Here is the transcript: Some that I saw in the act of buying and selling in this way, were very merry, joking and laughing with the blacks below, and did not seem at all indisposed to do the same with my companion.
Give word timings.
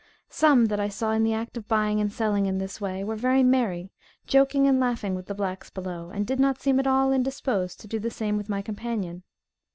Some 0.31 0.65
that 0.65 0.79
I 0.79 0.89
saw 0.89 1.11
in 1.11 1.23
the 1.23 1.35
act 1.35 1.57
of 1.57 1.67
buying 1.67 2.01
and 2.01 2.11
selling 2.11 2.47
in 2.47 2.57
this 2.57 2.81
way, 2.81 3.03
were 3.03 3.15
very 3.15 3.43
merry, 3.43 3.91
joking 4.25 4.65
and 4.65 4.79
laughing 4.79 5.13
with 5.13 5.27
the 5.27 5.35
blacks 5.35 5.69
below, 5.69 6.09
and 6.09 6.25
did 6.25 6.39
not 6.39 6.59
seem 6.59 6.79
at 6.79 6.87
all 6.87 7.11
indisposed 7.13 7.79
to 7.81 7.87
do 7.87 7.99
the 7.99 8.09
same 8.09 8.35
with 8.35 8.49
my 8.49 8.63
companion. 8.63 9.21